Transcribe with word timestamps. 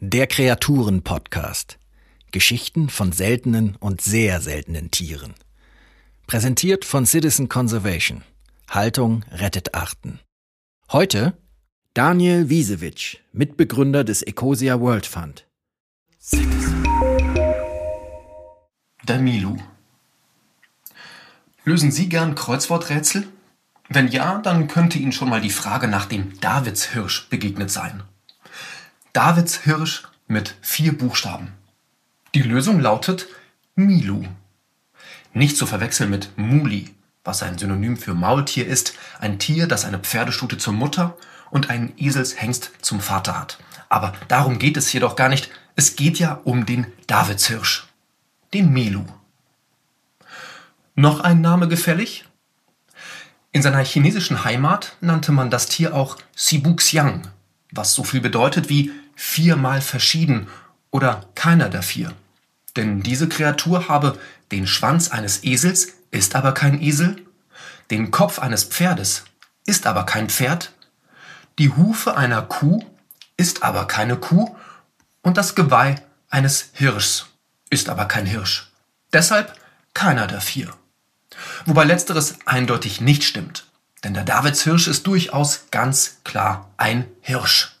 Der 0.00 0.26
Kreaturen-Podcast. 0.26 1.78
Geschichten 2.30 2.90
von 2.90 3.12
seltenen 3.12 3.76
und 3.76 4.02
sehr 4.02 4.42
seltenen 4.42 4.90
Tieren. 4.90 5.32
Präsentiert 6.26 6.84
von 6.84 7.06
Citizen 7.06 7.48
Conservation. 7.48 8.22
Haltung 8.68 9.24
rettet 9.30 9.74
Arten. 9.74 10.20
Heute 10.90 11.32
Daniel 11.94 12.50
Wiesewitsch, 12.50 13.16
Mitbegründer 13.32 14.04
des 14.04 14.20
Ecosia 14.20 14.78
World 14.78 15.06
Fund. 15.06 15.46
Der 19.08 19.18
Milu. 19.20 19.56
Lösen 21.64 21.92
Sie 21.92 22.10
gern 22.10 22.34
Kreuzworträtsel? 22.34 23.26
Wenn 23.94 24.08
ja, 24.08 24.38
dann 24.38 24.68
könnte 24.68 24.98
Ihnen 24.98 25.12
schon 25.12 25.28
mal 25.28 25.42
die 25.42 25.50
Frage 25.50 25.86
nach 25.86 26.06
dem 26.06 26.40
Davidshirsch 26.40 27.28
begegnet 27.28 27.70
sein. 27.70 28.02
Davidshirsch 29.12 30.04
mit 30.28 30.56
vier 30.62 30.96
Buchstaben. 30.96 31.52
Die 32.34 32.40
Lösung 32.40 32.80
lautet 32.80 33.26
Milu. 33.74 34.24
Nicht 35.34 35.58
zu 35.58 35.66
verwechseln 35.66 36.08
mit 36.08 36.30
Muli, 36.38 36.94
was 37.22 37.42
ein 37.42 37.58
Synonym 37.58 37.98
für 37.98 38.14
Maultier 38.14 38.66
ist, 38.66 38.94
ein 39.20 39.38
Tier, 39.38 39.66
das 39.66 39.84
eine 39.84 39.98
Pferdestute 39.98 40.56
zur 40.56 40.72
Mutter 40.72 41.18
und 41.50 41.68
einen 41.68 41.92
Eselshengst 41.98 42.70
zum 42.80 42.98
Vater 42.98 43.38
hat. 43.38 43.58
Aber 43.90 44.14
darum 44.28 44.58
geht 44.58 44.78
es 44.78 44.90
jedoch 44.94 45.16
gar 45.16 45.28
nicht. 45.28 45.50
Es 45.76 45.96
geht 45.96 46.18
ja 46.18 46.40
um 46.44 46.64
den 46.64 46.86
Davidshirsch, 47.08 47.88
den 48.54 48.72
Milu. 48.72 49.04
Noch 50.94 51.20
ein 51.20 51.42
Name 51.42 51.68
gefällig? 51.68 52.24
In 53.54 53.60
seiner 53.60 53.84
chinesischen 53.84 54.44
Heimat 54.44 54.96
nannte 55.02 55.30
man 55.30 55.50
das 55.50 55.66
Tier 55.66 55.94
auch 55.94 56.16
Sibuxiang, 56.34 57.28
was 57.70 57.92
so 57.92 58.02
viel 58.02 58.22
bedeutet 58.22 58.70
wie 58.70 58.90
viermal 59.14 59.82
verschieden 59.82 60.48
oder 60.90 61.26
keiner 61.34 61.68
der 61.68 61.82
vier. 61.82 62.12
Denn 62.76 63.02
diese 63.02 63.28
Kreatur 63.28 63.88
habe 63.88 64.18
den 64.50 64.66
Schwanz 64.66 65.10
eines 65.10 65.44
Esels, 65.44 65.88
ist 66.10 66.34
aber 66.34 66.52
kein 66.52 66.80
Esel, 66.80 67.16
den 67.90 68.10
Kopf 68.10 68.38
eines 68.38 68.64
Pferdes, 68.64 69.24
ist 69.66 69.86
aber 69.86 70.04
kein 70.06 70.30
Pferd, 70.30 70.72
die 71.58 71.68
Hufe 71.68 72.16
einer 72.16 72.40
Kuh, 72.40 72.82
ist 73.36 73.62
aber 73.62 73.86
keine 73.86 74.16
Kuh 74.16 74.56
und 75.20 75.36
das 75.36 75.54
Geweih 75.54 75.96
eines 76.30 76.70
Hirschs, 76.72 77.26
ist 77.68 77.90
aber 77.90 78.06
kein 78.06 78.24
Hirsch. 78.24 78.72
Deshalb 79.12 79.54
keiner 79.92 80.26
der 80.26 80.40
vier. 80.40 80.72
Wobei 81.66 81.84
letzteres 81.84 82.36
eindeutig 82.44 83.00
nicht 83.00 83.24
stimmt, 83.24 83.66
denn 84.04 84.14
der 84.14 84.24
Davidshirsch 84.24 84.88
ist 84.88 85.06
durchaus 85.06 85.66
ganz 85.70 86.18
klar 86.24 86.70
ein 86.76 87.06
Hirsch. 87.20 87.76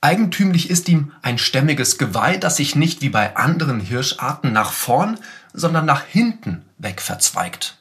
Eigentümlich 0.00 0.70
ist 0.70 0.88
ihm 0.88 1.12
ein 1.22 1.38
stämmiges 1.38 1.98
Geweih, 1.98 2.36
das 2.36 2.56
sich 2.56 2.76
nicht 2.76 3.00
wie 3.00 3.08
bei 3.08 3.34
anderen 3.34 3.80
Hirscharten 3.80 4.52
nach 4.52 4.70
vorn, 4.70 5.18
sondern 5.52 5.86
nach 5.86 6.04
hinten 6.04 6.64
weg 6.78 7.00
verzweigt. 7.00 7.78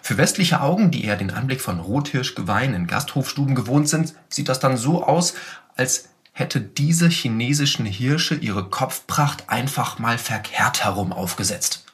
Für 0.00 0.16
westliche 0.16 0.60
Augen, 0.60 0.92
die 0.92 1.04
eher 1.04 1.16
den 1.16 1.32
Anblick 1.32 1.60
von 1.60 1.80
Rothirschgeweihen 1.80 2.74
in 2.74 2.86
Gasthofstuben 2.86 3.56
gewohnt 3.56 3.88
sind, 3.88 4.14
sieht 4.28 4.48
das 4.48 4.60
dann 4.60 4.76
so 4.76 5.02
aus, 5.02 5.34
als 5.74 6.10
hätte 6.30 6.60
diese 6.60 7.08
chinesischen 7.08 7.86
Hirsche 7.86 8.36
ihre 8.36 8.68
Kopfpracht 8.68 9.48
einfach 9.48 9.98
mal 9.98 10.18
verkehrt 10.18 10.84
herum 10.84 11.12
aufgesetzt. 11.12 11.85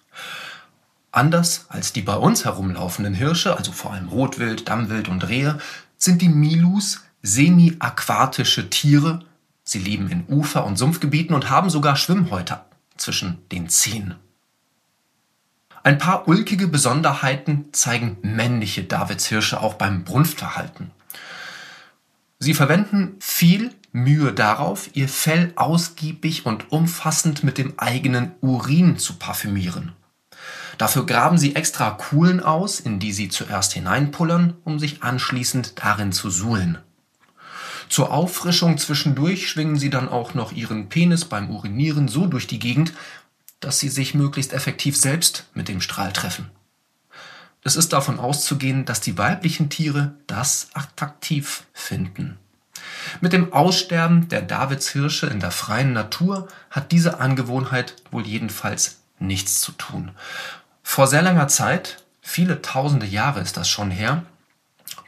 Anders 1.13 1.67
als 1.69 1.93
die 1.93 2.01
bei 2.01 2.17
uns 2.17 2.47
herumlaufenden 2.47 3.13
Hirsche, 3.13 3.57
also 3.57 3.71
vor 3.71 3.93
allem 3.93 4.09
Rotwild, 4.09 4.69
Dammwild 4.69 5.09
und 5.09 5.29
Rehe, 5.29 5.59
sind 5.99 6.23
die 6.23 6.31
Milus 6.31 7.05
semi-aquatische 7.21 8.71
Tiere. 8.71 9.21
Sie 9.63 9.79
leben 9.79 10.09
in 10.09 10.25
Ufer- 10.27 10.65
und 10.65 10.79
Sumpfgebieten 10.79 11.35
und 11.35 11.51
haben 11.51 11.69
sogar 11.69 11.97
Schwimmhäute 11.97 12.61
zwischen 12.97 13.39
den 13.51 13.69
Zehen. 13.69 14.15
Ein 15.85 15.99
paar 15.99 16.29
ulkige 16.29 16.67
Besonderheiten 16.67 17.67
zeigen 17.73 18.17
männliche 18.23 18.85
Davidshirsche 18.85 19.61
auch 19.61 19.75
beim 19.75 20.05
Brunftverhalten. 20.05 20.93
Sie 22.39 22.55
verwenden 22.55 23.17
viel 23.21 23.75
Mühe 23.93 24.33
darauf, 24.33 24.89
ihr 24.95 25.09
Fell 25.09 25.53
ausgiebig 25.57 26.47
und 26.47 26.73
umfassend 26.73 27.45
mit 27.45 27.59
dem 27.59 27.79
eigenen 27.79 28.33
Urin 28.41 28.97
zu 28.97 29.15
parfümieren. 29.15 29.93
Dafür 30.83 31.07
graben 31.07 31.39
sie 31.39 31.55
extra 31.55 31.93
Kuhlen 31.93 32.41
aus, 32.41 32.81
in 32.81 32.99
die 32.99 33.13
sie 33.13 33.29
zuerst 33.29 33.73
hineinpullern, 33.73 34.55
um 34.65 34.81
sich 34.81 35.05
anschließend 35.05 35.75
darin 35.81 36.11
zu 36.11 36.29
suhlen. 36.29 36.77
Zur 37.89 38.11
Auffrischung 38.11 38.79
zwischendurch 38.79 39.49
schwingen 39.49 39.79
sie 39.79 39.91
dann 39.91 40.09
auch 40.09 40.35
noch 40.35 40.51
ihren 40.51 40.89
Penis 40.89 41.25
beim 41.25 41.51
Urinieren 41.51 42.09
so 42.09 42.27
durch 42.27 42.49
die 42.49 42.59
Gegend, 42.59 42.95
dass 43.61 43.79
sie 43.79 43.91
sich 43.91 44.15
möglichst 44.15 44.53
effektiv 44.53 44.97
selbst 44.97 45.47
mit 45.55 45.69
dem 45.69 45.81
Strahl 45.81 46.13
treffen. 46.13 46.51
Es 47.63 47.77
ist 47.77 47.93
davon 47.93 48.19
auszugehen, 48.19 48.85
dass 48.85 49.01
die 49.01 49.17
weiblichen 49.17 49.71
Tiere 49.71 50.17
das 50.27 50.71
attraktiv 50.75 51.63
finden. 51.73 52.39
Mit 53.21 53.33
dem 53.33 53.53
Aussterben 53.53 54.29
der 54.31 54.43
Davidshirsche 54.43 55.29
in 55.29 55.39
der 55.39 55.53
freien 55.53 55.93
Natur 55.93 56.49
hat 56.71 56.91
diese 56.91 57.21
Angewohnheit 57.21 57.95
wohl 58.11 58.27
jedenfalls 58.27 58.99
nichts 59.21 59.61
zu 59.61 59.71
tun. 59.71 60.11
Vor 60.83 61.07
sehr 61.07 61.23
langer 61.23 61.49
Zeit, 61.49 62.03
viele 62.21 62.63
tausende 62.63 63.07
Jahre 63.07 63.41
ist 63.41 63.57
das 63.57 63.69
schon 63.69 63.91
her, 63.91 64.25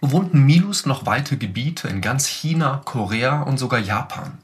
bewohnten 0.01 0.45
Milus 0.45 0.87
noch 0.87 1.07
weite 1.07 1.37
Gebiete 1.37 1.89
in 1.89 2.01
ganz 2.01 2.27
China, 2.27 2.83
Korea 2.85 3.43
und 3.43 3.59
sogar 3.59 3.81
Japan. 3.81 4.39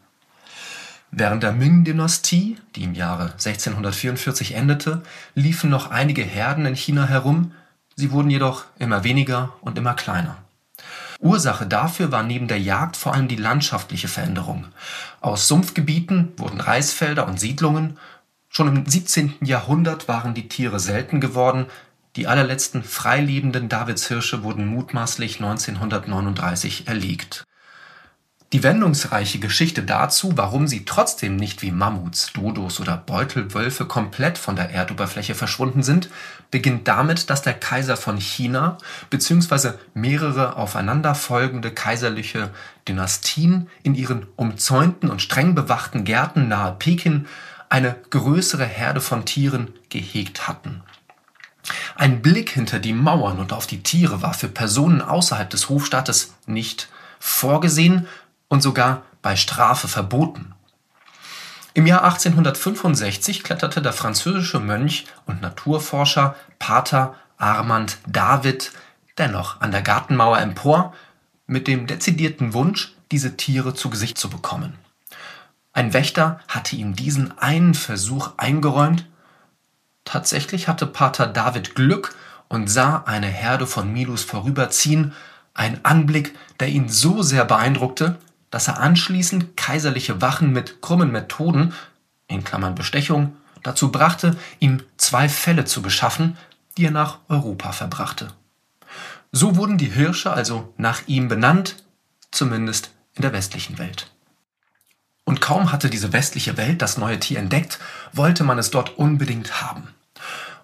Während 1.10 1.42
der 1.42 1.52
Ming-Dynastie, 1.52 2.58
die 2.76 2.84
im 2.84 2.94
Jahre 2.94 3.32
1644 3.32 4.54
endete, 4.54 5.02
liefen 5.34 5.68
noch 5.68 5.90
einige 5.90 6.22
Herden 6.22 6.66
in 6.66 6.76
China 6.76 7.06
herum, 7.06 7.52
sie 7.96 8.12
wurden 8.12 8.30
jedoch 8.30 8.64
immer 8.78 9.02
weniger 9.02 9.52
und 9.60 9.76
immer 9.76 9.94
kleiner. 9.94 10.36
Ursache 11.18 11.66
dafür 11.66 12.12
war 12.12 12.22
neben 12.22 12.48
der 12.48 12.60
Jagd 12.60 12.96
vor 12.96 13.12
allem 13.12 13.28
die 13.28 13.36
landschaftliche 13.36 14.08
Veränderung. 14.08 14.66
Aus 15.20 15.48
Sumpfgebieten 15.48 16.32
wurden 16.36 16.60
Reisfelder 16.60 17.26
und 17.26 17.38
Siedlungen 17.38 17.98
Schon 18.52 18.66
im 18.66 18.84
17. 18.84 19.34
Jahrhundert 19.42 20.08
waren 20.08 20.34
die 20.34 20.48
Tiere 20.48 20.80
selten 20.80 21.20
geworden, 21.20 21.66
die 22.16 22.26
allerletzten 22.26 22.82
freilebenden 22.82 23.68
Davidshirsche 23.68 24.42
wurden 24.42 24.66
mutmaßlich 24.66 25.36
1939 25.36 26.88
erlegt. 26.88 27.44
Die 28.52 28.64
wendungsreiche 28.64 29.38
Geschichte 29.38 29.84
dazu, 29.84 30.32
warum 30.34 30.66
sie 30.66 30.84
trotzdem 30.84 31.36
nicht 31.36 31.62
wie 31.62 31.70
Mammuts, 31.70 32.32
Dodos 32.32 32.80
oder 32.80 32.96
Beutelwölfe 32.96 33.84
komplett 33.84 34.36
von 34.36 34.56
der 34.56 34.70
Erdoberfläche 34.70 35.36
verschwunden 35.36 35.84
sind, 35.84 36.10
beginnt 36.50 36.88
damit, 36.88 37.30
dass 37.30 37.42
der 37.42 37.54
Kaiser 37.54 37.96
von 37.96 38.16
China 38.16 38.78
bzw. 39.10 39.74
mehrere 39.94 40.56
aufeinanderfolgende 40.56 41.70
kaiserliche 41.70 42.50
Dynastien 42.88 43.68
in 43.84 43.94
ihren 43.94 44.26
umzäunten 44.34 45.08
und 45.08 45.22
streng 45.22 45.54
bewachten 45.54 46.02
Gärten 46.02 46.48
nahe 46.48 46.74
Peking 46.76 47.26
eine 47.70 47.96
größere 48.10 48.66
Herde 48.66 49.00
von 49.00 49.24
Tieren 49.24 49.74
gehegt 49.88 50.46
hatten. 50.46 50.82
Ein 51.94 52.20
Blick 52.20 52.50
hinter 52.50 52.78
die 52.78 52.92
Mauern 52.92 53.38
und 53.38 53.52
auf 53.52 53.66
die 53.66 53.82
Tiere 53.82 54.22
war 54.22 54.34
für 54.34 54.48
Personen 54.48 55.00
außerhalb 55.00 55.48
des 55.48 55.68
Hofstaates 55.68 56.34
nicht 56.46 56.88
vorgesehen 57.18 58.06
und 58.48 58.62
sogar 58.62 59.02
bei 59.22 59.36
Strafe 59.36 59.88
verboten. 59.88 60.54
Im 61.72 61.86
Jahr 61.86 62.02
1865 62.02 63.44
kletterte 63.44 63.80
der 63.80 63.92
französische 63.92 64.58
Mönch 64.58 65.06
und 65.26 65.40
Naturforscher 65.40 66.34
Pater 66.58 67.14
Armand 67.38 67.98
David 68.06 68.72
dennoch 69.16 69.60
an 69.60 69.70
der 69.70 69.82
Gartenmauer 69.82 70.38
empor, 70.38 70.92
mit 71.46 71.68
dem 71.68 71.86
dezidierten 71.86 72.54
Wunsch, 72.54 72.94
diese 73.12 73.36
Tiere 73.36 73.74
zu 73.74 73.90
Gesicht 73.90 74.18
zu 74.18 74.30
bekommen. 74.30 74.74
Ein 75.80 75.94
Wächter 75.94 76.40
hatte 76.46 76.76
ihm 76.76 76.94
diesen 76.94 77.38
einen 77.38 77.72
Versuch 77.72 78.32
eingeräumt. 78.36 79.06
Tatsächlich 80.04 80.68
hatte 80.68 80.86
Pater 80.86 81.26
David 81.26 81.74
Glück 81.74 82.14
und 82.48 82.68
sah 82.68 83.04
eine 83.06 83.28
Herde 83.28 83.66
von 83.66 83.90
Milus 83.90 84.22
vorüberziehen, 84.22 85.14
ein 85.54 85.82
Anblick, 85.82 86.36
der 86.60 86.68
ihn 86.68 86.90
so 86.90 87.22
sehr 87.22 87.46
beeindruckte, 87.46 88.18
dass 88.50 88.68
er 88.68 88.78
anschließend 88.78 89.56
kaiserliche 89.56 90.20
Wachen 90.20 90.52
mit 90.52 90.82
krummen 90.82 91.12
Methoden 91.12 91.72
in 92.26 92.44
Klammern 92.44 92.74
(Bestechung) 92.74 93.34
dazu 93.62 93.90
brachte, 93.90 94.36
ihm 94.58 94.82
zwei 94.98 95.30
Felle 95.30 95.64
zu 95.64 95.80
beschaffen, 95.80 96.36
die 96.76 96.84
er 96.84 96.90
nach 96.90 97.20
Europa 97.30 97.72
verbrachte. 97.72 98.28
So 99.32 99.56
wurden 99.56 99.78
die 99.78 99.90
Hirsche 99.90 100.30
also 100.30 100.74
nach 100.76 101.00
ihm 101.06 101.28
benannt, 101.28 101.82
zumindest 102.30 102.90
in 103.14 103.22
der 103.22 103.32
westlichen 103.32 103.78
Welt 103.78 104.10
und 105.30 105.40
kaum 105.40 105.70
hatte 105.70 105.90
diese 105.90 106.12
westliche 106.12 106.56
Welt 106.56 106.82
das 106.82 106.98
neue 106.98 107.20
Tier 107.20 107.38
entdeckt, 107.38 107.78
wollte 108.12 108.42
man 108.42 108.58
es 108.58 108.72
dort 108.72 108.98
unbedingt 108.98 109.62
haben. 109.62 109.86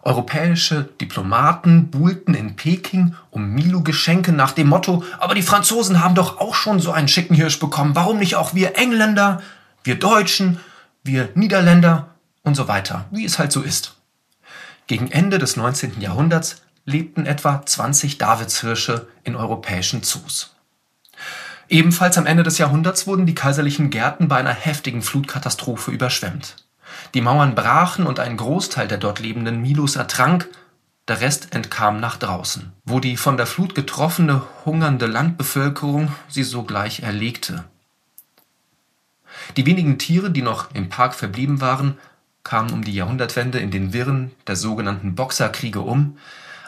Europäische 0.02 0.88
Diplomaten 1.00 1.88
buhlten 1.88 2.34
in 2.34 2.56
Peking 2.56 3.14
um 3.30 3.50
Milu-Geschenke 3.50 4.32
nach 4.32 4.50
dem 4.50 4.66
Motto, 4.66 5.04
aber 5.20 5.36
die 5.36 5.42
Franzosen 5.42 6.02
haben 6.02 6.16
doch 6.16 6.40
auch 6.40 6.56
schon 6.56 6.80
so 6.80 6.90
einen 6.90 7.06
schicken 7.06 7.36
Hirsch 7.36 7.60
bekommen, 7.60 7.94
warum 7.94 8.18
nicht 8.18 8.34
auch 8.34 8.54
wir 8.54 8.76
Engländer, 8.76 9.40
wir 9.84 10.00
Deutschen, 10.00 10.58
wir 11.04 11.28
Niederländer 11.36 12.08
und 12.42 12.56
so 12.56 12.66
weiter, 12.66 13.04
wie 13.12 13.24
es 13.24 13.38
halt 13.38 13.52
so 13.52 13.62
ist. 13.62 13.94
Gegen 14.88 15.12
Ende 15.12 15.38
des 15.38 15.56
19. 15.56 16.00
Jahrhunderts 16.00 16.62
lebten 16.84 17.24
etwa 17.24 17.64
20 17.64 18.18
Davidshirsche 18.18 19.06
in 19.22 19.36
europäischen 19.36 20.02
Zoos. 20.02 20.55
Ebenfalls 21.68 22.16
am 22.16 22.26
Ende 22.26 22.42
des 22.42 22.58
Jahrhunderts 22.58 23.06
wurden 23.06 23.26
die 23.26 23.34
kaiserlichen 23.34 23.90
Gärten 23.90 24.28
bei 24.28 24.36
einer 24.36 24.52
heftigen 24.52 25.02
Flutkatastrophe 25.02 25.90
überschwemmt. 25.90 26.56
Die 27.14 27.20
Mauern 27.20 27.54
brachen 27.54 28.06
und 28.06 28.20
ein 28.20 28.36
Großteil 28.36 28.86
der 28.86 28.98
dort 28.98 29.18
lebenden 29.18 29.60
Milus 29.60 29.96
ertrank, 29.96 30.48
der 31.08 31.20
Rest 31.20 31.54
entkam 31.54 32.00
nach 32.00 32.16
draußen, 32.16 32.72
wo 32.84 33.00
die 33.00 33.16
von 33.16 33.36
der 33.36 33.46
Flut 33.46 33.74
getroffene, 33.74 34.42
hungernde 34.64 35.06
Landbevölkerung 35.06 36.12
sie 36.28 36.42
sogleich 36.42 37.00
erlegte. 37.00 37.64
Die 39.56 39.66
wenigen 39.66 39.98
Tiere, 39.98 40.30
die 40.30 40.42
noch 40.42 40.74
im 40.74 40.88
Park 40.88 41.14
verblieben 41.14 41.60
waren, 41.60 41.98
kamen 42.42 42.72
um 42.72 42.82
die 42.82 42.94
Jahrhundertwende 42.94 43.58
in 43.58 43.70
den 43.70 43.92
Wirren 43.92 44.30
der 44.46 44.56
sogenannten 44.56 45.14
Boxerkriege 45.14 45.80
um, 45.80 46.18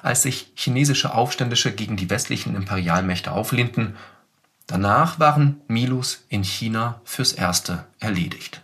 als 0.03 0.23
sich 0.23 0.53
chinesische 0.55 1.15
Aufständische 1.15 1.73
gegen 1.73 1.97
die 1.97 2.11
westlichen 2.11 2.55
Imperialmächte 2.55 3.33
auflehnten. 3.33 3.97
Danach 4.69 5.19
waren 5.19 5.61
Milus 5.67 6.25
in 6.29 6.44
China 6.44 7.00
fürs 7.05 7.32
Erste 7.32 7.85
erledigt 7.99 8.62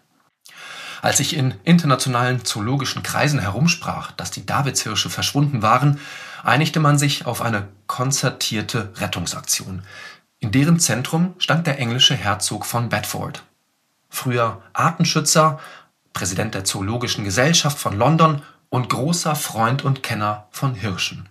als 1.04 1.20
ich 1.20 1.36
in 1.36 1.52
internationalen 1.64 2.46
zoologischen 2.46 3.02
Kreisen 3.02 3.38
herumsprach, 3.38 4.12
dass 4.12 4.30
die 4.30 4.46
Davidshirsche 4.46 5.10
verschwunden 5.10 5.60
waren, 5.60 6.00
einigte 6.42 6.80
man 6.80 6.96
sich 6.96 7.26
auf 7.26 7.42
eine 7.42 7.68
konzertierte 7.86 8.90
Rettungsaktion. 8.96 9.82
In 10.38 10.50
deren 10.50 10.80
Zentrum 10.80 11.34
stand 11.36 11.66
der 11.66 11.78
englische 11.78 12.14
Herzog 12.14 12.64
von 12.64 12.88
Bedford. 12.88 13.42
Früher 14.08 14.62
Artenschützer, 14.72 15.60
Präsident 16.14 16.54
der 16.54 16.64
Zoologischen 16.64 17.22
Gesellschaft 17.22 17.78
von 17.78 17.98
London 17.98 18.40
und 18.70 18.88
großer 18.88 19.36
Freund 19.36 19.84
und 19.84 20.02
Kenner 20.02 20.48
von 20.52 20.74
Hirschen. 20.74 21.28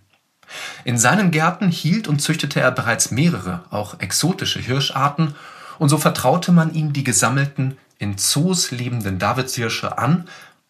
In 0.84 0.98
seinen 0.98 1.32
Gärten 1.32 1.70
hielt 1.70 2.08
und 2.08 2.22
züchtete 2.22 2.60
er 2.60 2.72
bereits 2.72 3.12
mehrere, 3.12 3.64
auch 3.70 4.00
exotische 4.00 4.60
Hirscharten, 4.60 5.36
und 5.80 5.90
so 5.90 5.98
vertraute 5.98 6.52
man 6.52 6.74
ihm 6.74 6.94
die 6.94 7.04
gesammelten 7.04 7.78
in 7.98 8.18
Zoos 8.18 8.72
lebenden 8.72 9.20
Davidshirsche 9.20 9.98
an, 9.98 10.28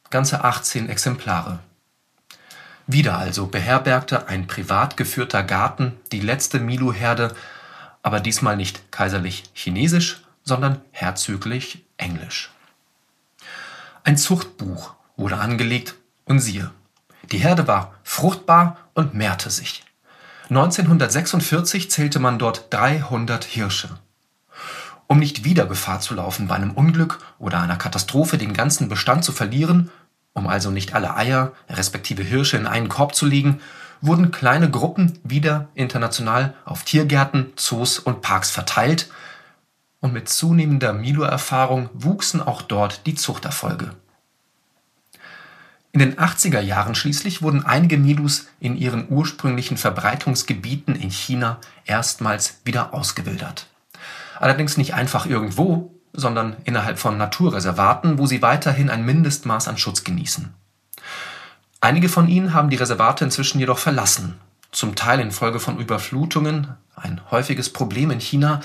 ganze 0.09 0.43
18 0.43 0.89
Exemplare. 0.89 1.59
Wieder 2.85 3.17
also 3.17 3.47
beherbergte 3.47 4.27
ein 4.27 4.47
privat 4.47 4.97
geführter 4.97 5.43
Garten 5.43 5.93
die 6.11 6.19
letzte 6.19 6.59
Milu-Herde, 6.59 7.33
aber 8.01 8.19
diesmal 8.19 8.57
nicht 8.57 8.91
kaiserlich 8.91 9.43
chinesisch, 9.53 10.21
sondern 10.43 10.81
herzöglich 10.91 11.85
englisch. 11.97 12.51
Ein 14.03 14.17
Zuchtbuch 14.17 14.93
wurde 15.15 15.37
angelegt 15.37 15.95
und 16.25 16.39
siehe, 16.39 16.71
die 17.31 17.37
Herde 17.37 17.67
war 17.67 17.93
fruchtbar 18.03 18.77
und 18.93 19.13
mehrte 19.13 19.49
sich. 19.49 19.83
1946 20.49 21.89
zählte 21.89 22.19
man 22.19 22.37
dort 22.37 22.71
300 22.71 23.43
Hirsche. 23.43 23.89
Um 25.07 25.19
nicht 25.19 25.43
wieder 25.43 25.65
Gefahr 25.65 25.99
zu 25.99 26.13
laufen, 26.15 26.47
bei 26.47 26.55
einem 26.55 26.71
Unglück 26.71 27.19
oder 27.39 27.61
einer 27.61 27.77
Katastrophe 27.77 28.37
den 28.37 28.53
ganzen 28.53 28.89
Bestand 28.89 29.23
zu 29.23 29.31
verlieren, 29.31 29.89
um 30.33 30.47
also 30.47 30.71
nicht 30.71 30.95
alle 30.95 31.15
Eier 31.15 31.53
respektive 31.69 32.23
Hirsche 32.23 32.57
in 32.57 32.67
einen 32.67 32.89
Korb 32.89 33.15
zu 33.15 33.25
legen, 33.25 33.61
wurden 34.01 34.31
kleine 34.31 34.69
Gruppen 34.69 35.19
wieder 35.23 35.69
international 35.75 36.53
auf 36.65 36.83
Tiergärten, 36.83 37.53
Zoos 37.55 37.99
und 37.99 38.21
Parks 38.21 38.51
verteilt, 38.51 39.09
und 40.01 40.11
mit 40.11 40.27
zunehmender 40.27 40.91
Milo-Erfahrung 40.91 41.89
wuchsen 41.93 42.41
auch 42.41 42.61
dort 42.61 43.05
die 43.05 43.15
Zuchterfolge. 43.15 43.91
In 45.93 45.99
den 45.99 46.15
80er 46.15 46.59
Jahren 46.59 46.95
schließlich 46.95 47.41
wurden 47.41 47.65
einige 47.65 47.97
Milus 47.97 48.47
in 48.59 48.75
ihren 48.75 49.07
ursprünglichen 49.09 49.77
Verbreitungsgebieten 49.77 50.95
in 50.95 51.11
China 51.11 51.59
erstmals 51.85 52.59
wieder 52.65 52.93
ausgewildert 52.93 53.67
allerdings 54.43 54.77
nicht 54.77 54.93
einfach 54.93 55.25
irgendwo, 55.25 55.91
sondern 56.11 56.57
innerhalb 56.65 56.99
von 56.99 57.17
Naturreservaten, 57.17 58.17
wo 58.17 58.27
sie 58.27 58.41
weiterhin 58.41 58.89
ein 58.89 59.05
Mindestmaß 59.05 59.69
an 59.69 59.77
Schutz 59.77 60.03
genießen. 60.03 60.53
Einige 61.79 62.09
von 62.09 62.27
ihnen 62.27 62.53
haben 62.53 62.69
die 62.69 62.75
Reservate 62.75 63.23
inzwischen 63.23 63.59
jedoch 63.59 63.79
verlassen, 63.79 64.35
zum 64.71 64.95
Teil 64.95 65.21
infolge 65.21 65.59
von 65.59 65.79
Überflutungen, 65.79 66.75
ein 66.95 67.21
häufiges 67.31 67.71
Problem 67.71 68.11
in 68.11 68.19
China, 68.19 68.59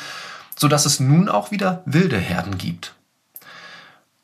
so 0.56 0.66
dass 0.66 0.84
es 0.84 0.98
nun 0.98 1.28
auch 1.28 1.52
wieder 1.52 1.82
wilde 1.86 2.18
Herden 2.18 2.58
gibt. 2.58 2.94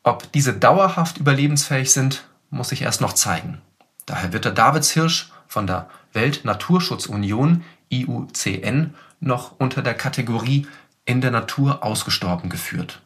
Ob 0.03 0.31
diese 0.33 0.53
dauerhaft 0.53 1.17
überlebensfähig 1.17 1.91
sind, 1.91 2.25
muss 2.49 2.69
sich 2.69 2.81
erst 2.81 3.01
noch 3.01 3.13
zeigen. 3.13 3.61
Daher 4.05 4.33
wird 4.33 4.45
der 4.45 4.51
Davidshirsch 4.51 5.31
von 5.47 5.67
der 5.67 5.89
Weltnaturschutzunion 6.13 7.63
IUCN 7.89 8.93
noch 9.19 9.59
unter 9.59 9.81
der 9.81 9.93
Kategorie 9.93 10.67
in 11.05 11.21
der 11.21 11.31
Natur 11.31 11.83
ausgestorben 11.83 12.49
geführt. 12.49 13.01